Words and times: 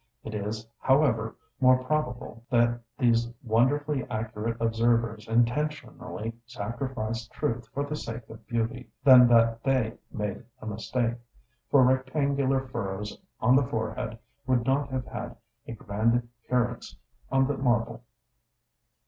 It 0.23 0.33
is, 0.33 0.65
however, 0.79 1.35
more 1.59 1.83
probable 1.83 2.43
that 2.49 2.79
these 2.97 3.31
wonderfully 3.43 4.03
accurate 4.09 4.59
observers 4.59 5.27
intentionally 5.27 6.33
sacrificed 6.47 7.31
truth 7.33 7.67
for 7.67 7.83
the 7.83 7.95
sake 7.95 8.27
of 8.27 8.47
beauty, 8.47 8.89
than 9.03 9.27
that 9.27 9.61
they 9.63 9.99
made 10.11 10.43
a 10.59 10.65
mistake; 10.65 11.17
for 11.69 11.83
rectangular 11.83 12.65
furrows 12.67 13.21
on 13.41 13.55
the 13.55 13.67
forehead 13.67 14.17
would 14.47 14.65
not 14.65 14.89
have 14.89 15.05
had 15.05 15.37
a 15.67 15.73
grand 15.73 16.15
appearance 16.43 16.97
on 17.31 17.45
the 17.45 17.55
marble. 17.59 18.01